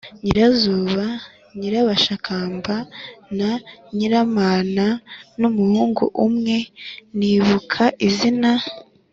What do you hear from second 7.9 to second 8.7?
izina.